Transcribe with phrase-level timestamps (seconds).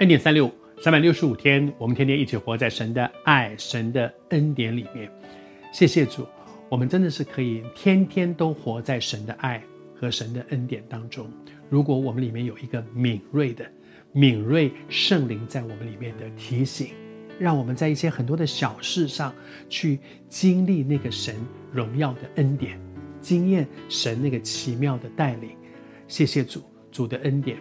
[0.00, 5.12] 恩典三六五，三百六十五天，我们天天一起活在神的爱、神的恩典里面。
[5.74, 6.26] 谢谢主，
[6.70, 9.62] 我们真的是可以天天都活在神的爱
[9.94, 11.30] 和神的恩典当中。
[11.68, 13.70] 如果我们里面有一个敏锐的、
[14.10, 16.94] 敏锐圣灵在我们里面的提醒，
[17.38, 19.34] 让我们在一些很多的小事上
[19.68, 19.98] 去
[20.30, 21.34] 经历那个神
[21.70, 22.80] 荣耀的恩典，
[23.20, 25.50] 经验神那个奇妙的带领。
[26.08, 27.58] 谢谢主，主的恩典。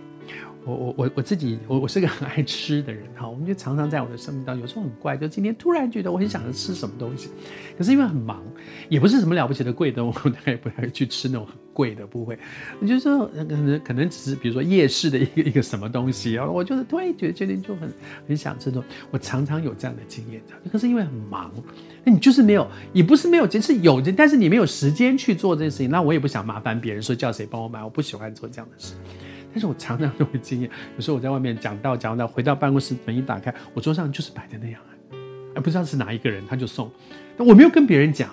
[0.66, 7.30] 我我我我自己，我我是个很爱吃的人哈，我们就常常在我的生命当中，有时候很怪，就今天突然觉得我很想着吃什么东西，
[7.78, 8.44] 可是因为很忙，
[8.90, 12.38] 也不是什么了不起的贵的，我大概也不太会去吃那种很贵的，不会。
[12.82, 17.92] 我就说可能可能只是比如说夜市的一个一个什么东西然后，我就是突然觉得今天就很
[18.28, 18.84] 很想吃这种。
[19.10, 21.52] 我常常有这样的经验的，可是因为很忙，
[22.04, 25.90] 那你就是没有，也不是没有，只是有，但是你没有时间去做这件事情。
[25.90, 28.94] 那我也不想麻烦别人说叫谁帮我买，我不喜欢做这样的事。
[29.52, 34.92] 但是我常常都会经验，有时候我在外面讲道讲到回到办公室门一打开，我桌上就是摆的那样啊，
[35.56, 36.92] 哎，不知道是哪一个人他就送，
[37.38, 38.30] 但我没有跟别人讲，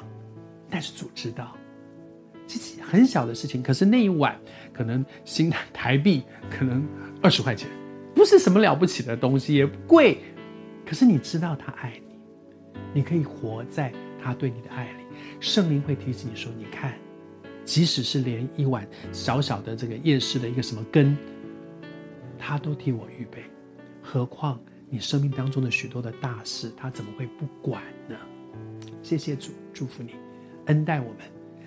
[0.68, 1.56] 但是主知道，
[2.46, 4.38] 其实很小的事情，可是那一碗
[4.72, 6.86] 可能新台币可能
[7.22, 7.68] 二十块钱，
[8.14, 10.18] 不是什么了不起的东西，也不贵，
[10.84, 13.92] 可是你知道他爱你，你可以活在
[14.22, 15.04] 他对你的爱里，
[15.40, 16.92] 圣灵会提醒你说，你看。
[17.66, 21.14] 即使是连一碗小小的这个夜市的一个什么羹，
[22.38, 23.42] 他都替我预备，
[24.00, 24.58] 何况
[24.88, 28.16] 你生命当中的许多的大事，他怎么会不管呢？
[29.02, 30.12] 谢谢主，祝福你，
[30.66, 31.18] 恩待我们，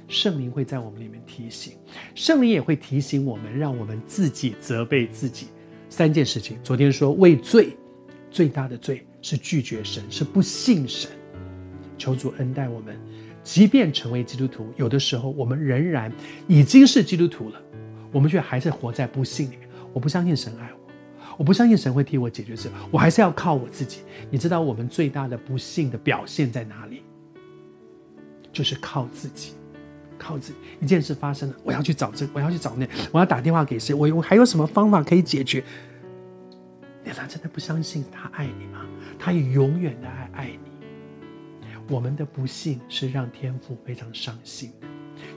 [0.08, 1.74] 圣灵会在我们里面提醒，
[2.16, 5.48] 圣灵也会提醒我们，让我们自己责备自己
[5.90, 6.58] 三件事情。
[6.64, 7.78] 昨天说畏罪，
[8.32, 11.12] 最大的罪是拒绝神，是不信神，
[11.98, 12.98] 求主恩待我们。
[13.44, 16.12] 即便成为基督徒，有的时候我们仍然
[16.48, 17.62] 已经是基督徒了，
[18.12, 19.68] 我们却还是活在不幸里面。
[19.92, 20.92] 我不相信神爱我，
[21.38, 24.02] 我不相信神会替我解决这，我还是要靠我自己。
[24.30, 27.02] 你知道我们最大的不幸的表现在哪里？
[28.52, 29.54] 就是靠自己，
[30.18, 30.60] 靠自己。
[30.80, 33.94] 一件事发生了，我要去找这，我要去找那，我要打电话给谁？
[33.94, 35.64] 我我还有什么方法可以解决？
[37.04, 38.86] 你难道真的不相信他爱你吗？
[39.18, 40.69] 他以永远的爱爱你。
[41.90, 44.72] 我们的不幸是让天父非常伤心，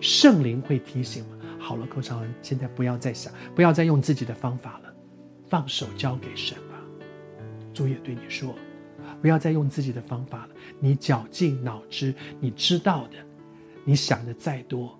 [0.02, 4.92] 圣灵会提醒我：好了，寇长恩，现在不要再想，不要再用自己的方法了，
[5.48, 6.78] 放手交给神吧。
[7.72, 8.54] 主也对你说，
[9.22, 10.50] 不要再用自己的方法了。
[10.78, 13.16] 你绞尽脑汁，你知道的，
[13.82, 14.94] 你想的再多，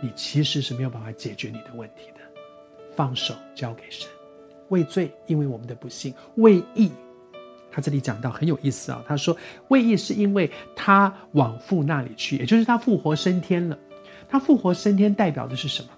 [0.00, 2.20] 你其实是没有办法解决你的问题的。
[2.94, 4.08] 放手交给神，
[4.68, 6.92] 为罪，因为我们的不幸；为义。
[7.72, 9.34] 他这里讲到很有意思啊，他说
[9.68, 13.78] 为义是因为他往父那里去，也就是他复活升天了。
[14.28, 15.88] 他复活升天代表的是什么？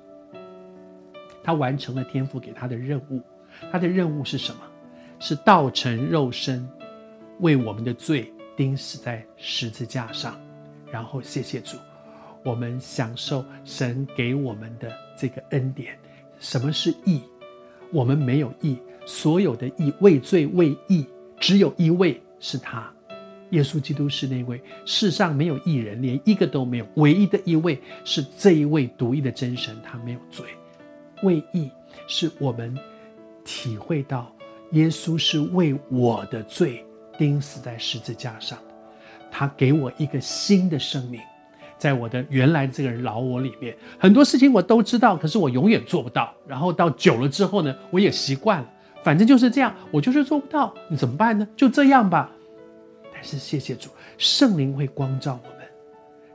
[1.42, 3.20] 他完成了天父给他的任务。
[3.70, 4.60] 他的任务是什么？
[5.20, 6.68] 是道成肉身，
[7.40, 10.40] 为我们的罪钉死在十字架上。
[10.90, 11.76] 然后谢谢主，
[12.44, 15.98] 我们享受神给我们的这个恩典。
[16.38, 17.20] 什么是义？
[17.92, 18.76] 我们没有义，
[19.06, 21.06] 所有的义为罪为义。
[21.44, 22.90] 只有一位是他，
[23.50, 30.46] 耶稣基督是那位世上没有一人，连一个都没有，唯一的一位是这一位独一的真神，他没有罪。
[31.22, 31.70] 为义
[32.06, 32.74] 是我们
[33.44, 34.34] 体会到
[34.72, 36.82] 耶稣是为我的罪
[37.18, 38.58] 钉死在十字架上，
[39.30, 41.20] 他给我一个新的生命，
[41.76, 46.32] 在我的原来这个人老我里面，很多事情我都知道，可是我永远做不到。
[46.48, 48.70] 然后到久了之后呢，我也习惯了。
[49.04, 51.46] 反正就是这样，我就是做不到，你怎么办呢？
[51.54, 52.32] 就这样吧。
[53.12, 55.58] 但是谢谢主，圣灵会光照我们，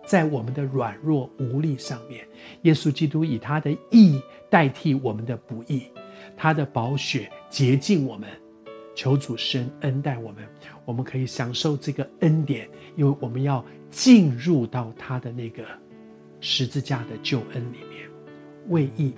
[0.06, 2.26] 在我们的软弱无力上面，
[2.62, 4.22] 耶稣基督以他的义
[4.52, 5.86] 代替我们的不义，
[6.38, 8.30] 他的宝血洁净我们。
[8.96, 10.44] 求主施恩待我们，
[10.84, 15.64] 我们可以享受这个恩典，因为我们要进入到他的那个
[16.42, 18.10] 十字架的救恩里面。
[18.68, 19.14] 为义，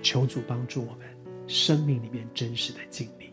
[0.00, 1.15] 求主帮助我们。
[1.46, 3.25] 生命里面真实的经历。